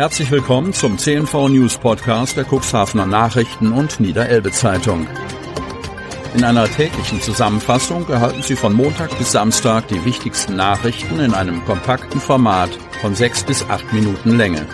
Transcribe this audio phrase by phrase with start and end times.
[0.00, 5.06] Herzlich willkommen zum CNV News Podcast der Cuxhavener Nachrichten und Niederelbe Zeitung.
[6.34, 11.62] In einer täglichen Zusammenfassung erhalten Sie von Montag bis Samstag die wichtigsten Nachrichten in einem
[11.66, 12.70] kompakten Format
[13.02, 14.64] von sechs bis acht Minuten Länge.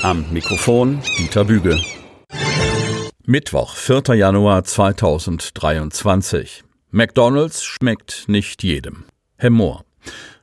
[0.00, 1.78] Am Mikrofon Dieter Büge.
[3.26, 4.14] Mittwoch, 4.
[4.14, 6.64] Januar 2023.
[6.90, 9.04] McDonald's schmeckt nicht jedem.
[9.36, 9.84] Hemmoor.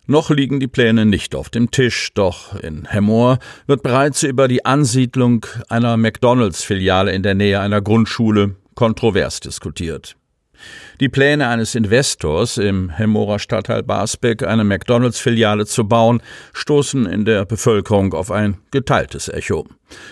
[0.07, 3.37] Noch liegen die Pläne nicht auf dem Tisch, doch in Hemmoor
[3.67, 10.15] wird bereits über die Ansiedlung einer McDonalds-Filiale in der Nähe einer Grundschule kontrovers diskutiert.
[10.99, 16.21] Die Pläne eines Investors im Hemmorer Stadtteil Basbeck eine McDonalds-Filiale zu bauen,
[16.53, 19.67] stoßen in der Bevölkerung auf ein geteiltes Echo.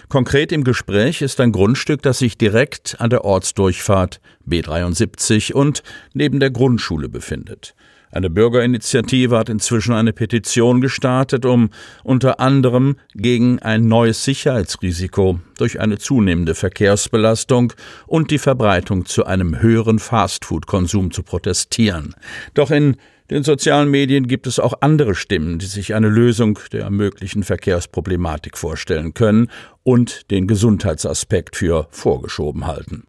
[0.07, 5.83] Konkret im Gespräch ist ein Grundstück, das sich direkt an der Ortsdurchfahrt B73 und
[6.13, 7.75] neben der Grundschule befindet.
[8.11, 11.69] Eine Bürgerinitiative hat inzwischen eine Petition gestartet, um
[12.03, 17.73] unter anderem gegen ein neues Sicherheitsrisiko durch eine zunehmende Verkehrsbelastung
[18.07, 22.15] und die Verbreitung zu einem höheren Fastfood-Konsum zu protestieren.
[22.55, 22.97] Doch in
[23.29, 28.57] den sozialen Medien gibt es auch andere Stimmen, die sich eine Lösung der möglichen Verkehrsproblematik
[28.57, 29.51] vorstellen können
[29.83, 33.03] und den Gesundheitsaspekt für vorgeschoben halten.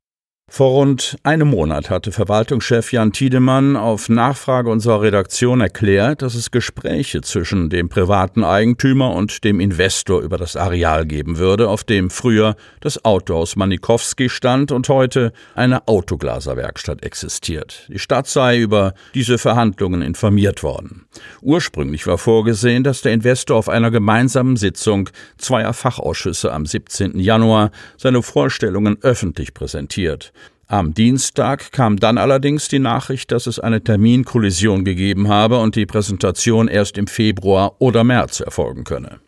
[0.53, 6.51] Vor rund einem Monat hatte Verwaltungschef Jan Tiedemann auf Nachfrage unserer Redaktion erklärt, dass es
[6.51, 12.11] Gespräche zwischen dem privaten Eigentümer und dem Investor über das Areal geben würde, auf dem
[12.11, 17.87] früher das Autohaus Manikowski stand und heute eine Autoglaserwerkstatt existiert.
[17.89, 21.07] Die Stadt sei über diese Verhandlungen informiert worden.
[21.43, 27.21] Ursprünglich war vorgesehen, dass der Investor auf einer gemeinsamen Sitzung zweier Fachausschüsse am 17.
[27.21, 30.33] Januar seine Vorstellungen öffentlich präsentiert.
[30.71, 35.85] Am Dienstag kam dann allerdings die Nachricht, dass es eine Terminkollision gegeben habe und die
[35.85, 39.19] Präsentation erst im Februar oder März erfolgen könne.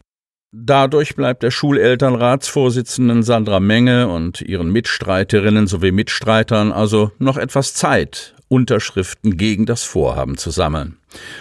[0.53, 8.37] Dadurch bleibt der Schulelternratsvorsitzenden Sandra Menge und ihren Mitstreiterinnen sowie Mitstreitern also noch etwas Zeit,
[8.53, 10.99] Unterschriften gegen das Vorhaben zu sammeln.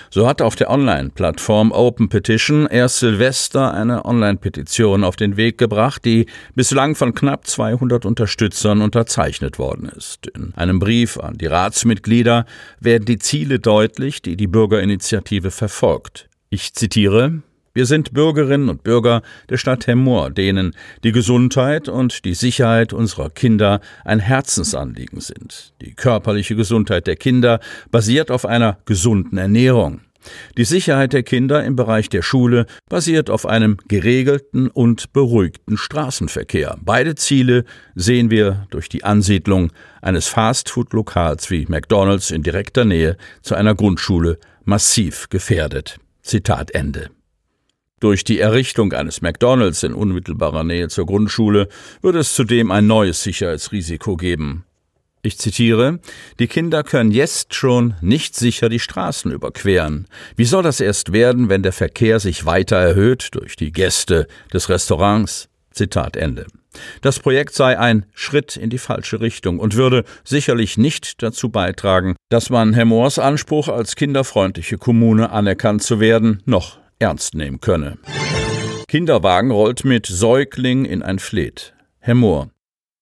[0.09, 6.05] So hat auf der Online-Plattform Open Petition erst Silvester eine Online-Petition auf den Weg gebracht,
[6.05, 10.27] die bislang von knapp 200 Unterstützern unterzeichnet worden ist.
[10.27, 12.45] In einem Brief an die Ratsmitglieder
[12.79, 16.29] werden die Ziele deutlich, die die Bürgerinitiative verfolgt.
[16.49, 17.41] Ich zitiere
[17.73, 23.29] wir sind Bürgerinnen und Bürger der Stadt Hemmoor, denen die Gesundheit und die Sicherheit unserer
[23.29, 25.73] Kinder ein Herzensanliegen sind.
[25.81, 27.59] Die körperliche Gesundheit der Kinder
[27.89, 30.01] basiert auf einer gesunden Ernährung.
[30.57, 36.77] Die Sicherheit der Kinder im Bereich der Schule basiert auf einem geregelten und beruhigten Straßenverkehr.
[36.81, 37.65] Beide Ziele
[37.95, 39.71] sehen wir durch die Ansiedlung
[40.01, 45.97] eines Fastfood-Lokals wie McDonald's in direkter Nähe zu einer Grundschule massiv gefährdet.
[46.21, 47.09] Zitat Ende.
[48.01, 51.69] Durch die Errichtung eines McDonalds in unmittelbarer Nähe zur Grundschule
[52.01, 54.65] würde es zudem ein neues Sicherheitsrisiko geben.
[55.21, 55.99] Ich zitiere,
[56.39, 60.07] die Kinder können jetzt schon nicht sicher die Straßen überqueren.
[60.35, 64.67] Wie soll das erst werden, wenn der Verkehr sich weiter erhöht durch die Gäste des
[64.67, 65.47] Restaurants?
[65.69, 66.47] Zitat Ende.
[67.01, 72.15] Das Projekt sei ein Schritt in die falsche Richtung und würde sicherlich nicht dazu beitragen,
[72.29, 77.97] dass man Hemmoors Anspruch als kinderfreundliche Kommune anerkannt zu werden, noch ernst nehmen könne.
[78.87, 81.73] Kinderwagen rollt mit Säugling in ein Fleet.
[81.99, 82.49] Hemmoor.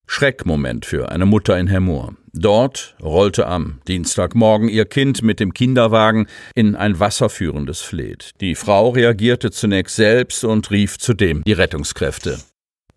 [0.08, 2.16] Schreckmoment für eine Mutter in Hemmoor.
[2.34, 8.32] Dort rollte am Dienstagmorgen ihr Kind mit dem Kinderwagen in ein wasserführendes Fleet.
[8.40, 12.40] Die Frau reagierte zunächst selbst und rief zudem die Rettungskräfte.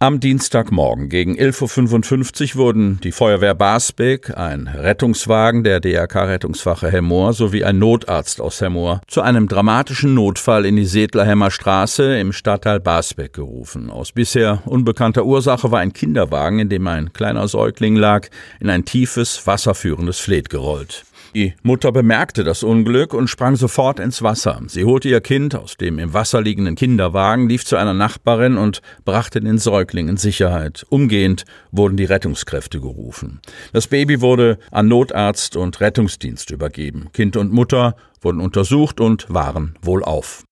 [0.03, 7.63] Am Dienstagmorgen gegen 11.55 Uhr wurden die Feuerwehr Basbeck, ein Rettungswagen der DRK-Rettungswache Hemmoor sowie
[7.63, 13.33] ein Notarzt aus Hemmoor zu einem dramatischen Notfall in die Sedlerhemmer Straße im Stadtteil Basbeck
[13.35, 13.91] gerufen.
[13.91, 18.27] Aus bisher unbekannter Ursache war ein Kinderwagen, in dem ein kleiner Säugling lag,
[18.59, 21.05] in ein tiefes, wasserführendes Fleet gerollt.
[21.35, 24.61] Die Mutter bemerkte das Unglück und sprang sofort ins Wasser.
[24.67, 28.83] Sie holte ihr Kind aus dem im Wasser liegenden Kinderwagen, lief zu einer Nachbarin und
[29.07, 30.85] brachte den Säugling in Sicherheit.
[30.91, 33.41] Umgehend wurden die Rettungskräfte gerufen.
[33.73, 37.09] Das Baby wurde an Notarzt und Rettungsdienst übergeben.
[37.15, 40.45] Kind und Mutter wurden untersucht und waren wohlauf.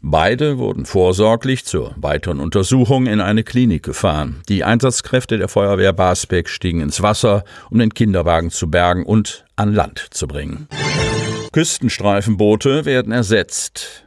[0.00, 4.42] Beide wurden vorsorglich zur weiteren Untersuchung in eine Klinik gefahren.
[4.48, 9.74] Die Einsatzkräfte der Feuerwehr Basbeck stiegen ins Wasser, um den Kinderwagen zu bergen und an
[9.74, 10.68] Land zu bringen.
[11.52, 14.04] Küstenstreifenboote werden ersetzt.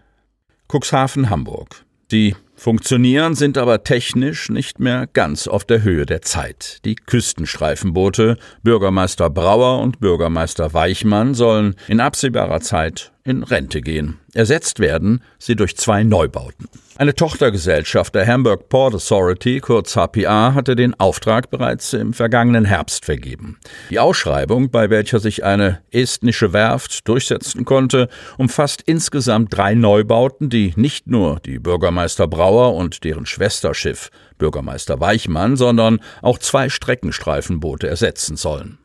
[0.71, 1.83] Cuxhaven, Hamburg.
[2.11, 6.79] Die funktionieren, sind aber technisch nicht mehr ganz auf der Höhe der Zeit.
[6.85, 14.19] Die Küstenstreifenboote Bürgermeister Brauer und Bürgermeister Weichmann sollen in absehbarer Zeit in Rente gehen.
[14.33, 16.67] Ersetzt werden sie durch zwei Neubauten.
[16.97, 23.05] Eine Tochtergesellschaft der Hamburg Port Authority, kurz HPA, hatte den Auftrag bereits im vergangenen Herbst
[23.05, 23.57] vergeben.
[23.89, 28.07] Die Ausschreibung, bei welcher sich eine estnische Werft durchsetzen konnte,
[28.37, 35.55] umfasst insgesamt drei Neubauten, die nicht nur die Bürgermeister Brauer und deren Schwesterschiff Bürgermeister Weichmann,
[35.57, 38.77] sondern auch zwei Streckenstreifenboote ersetzen sollen.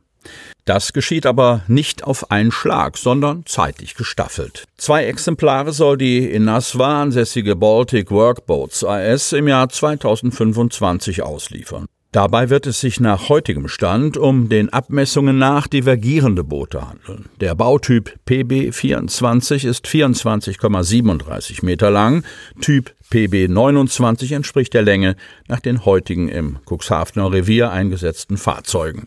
[0.67, 4.65] Das geschieht aber nicht auf einen Schlag, sondern zeitlich gestaffelt.
[4.77, 11.87] Zwei Exemplare soll die in Nasva ansässige Baltic Workboats AS im Jahr 2025 ausliefern.
[12.11, 17.27] Dabei wird es sich nach heutigem Stand um den Abmessungen nach divergierende Boote handeln.
[17.41, 22.25] Der Bautyp PB24 ist 24,37 Meter lang,
[22.61, 25.15] Typ PB29 entspricht der Länge
[25.47, 29.07] nach den heutigen im Cuxhavener Revier eingesetzten Fahrzeugen.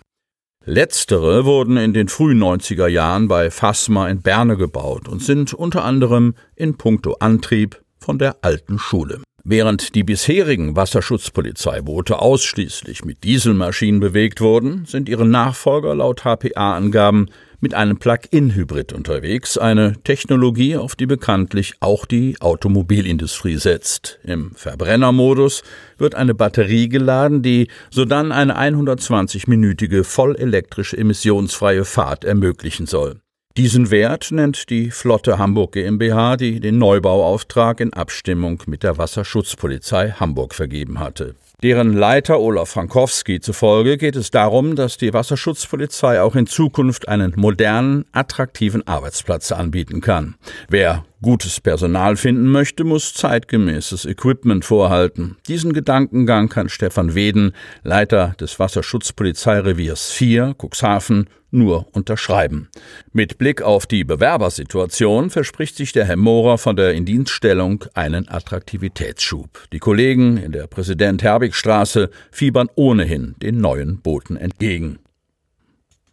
[0.71, 5.83] Letztere wurden in den frühen 90er Jahren bei Fasma in Berne gebaut und sind unter
[5.83, 9.23] anderem in puncto Antrieb von der alten Schule.
[9.51, 17.73] Während die bisherigen Wasserschutzpolizeiboote ausschließlich mit Dieselmaschinen bewegt wurden, sind ihre Nachfolger laut HPA-Angaben mit
[17.73, 24.19] einem Plug-in-Hybrid unterwegs, eine Technologie, auf die bekanntlich auch die Automobilindustrie setzt.
[24.23, 25.63] Im Verbrennermodus
[25.97, 33.19] wird eine Batterie geladen, die sodann eine 120-minütige vollelektrische emissionsfreie Fahrt ermöglichen soll.
[33.59, 40.11] Diesen Wert nennt die Flotte Hamburg GmbH, die den Neubauauftrag in Abstimmung mit der Wasserschutzpolizei
[40.11, 41.35] Hamburg vergeben hatte.
[41.61, 47.33] Deren Leiter Olaf Frankowski zufolge geht es darum, dass die Wasserschutzpolizei auch in Zukunft einen
[47.35, 50.35] modernen, attraktiven Arbeitsplatz anbieten kann.
[50.69, 55.35] Wer gutes Personal finden möchte, muss zeitgemäßes Equipment vorhalten.
[55.49, 57.51] Diesen Gedankengang kann Stefan Weden,
[57.83, 62.69] Leiter des Wasserschutzpolizeireviers 4, Cuxhaven, nur unterschreiben.
[63.11, 69.67] Mit Blick auf die Bewerbersituation verspricht sich der Herr Mohrer von der Indienststellung einen Attraktivitätsschub.
[69.71, 74.99] Die Kollegen in der Präsident-Herbig-Straße fiebern ohnehin den neuen Booten entgegen.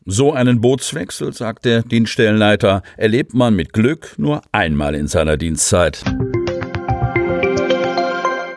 [0.04, 6.04] So einen Bootswechsel, sagt der Dienststellenleiter, erlebt man mit Glück nur einmal in seiner Dienstzeit.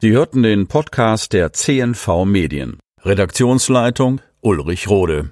[0.01, 2.77] Sie hörten den Podcast der CNV Medien.
[3.03, 5.31] Redaktionsleitung Ulrich Rode.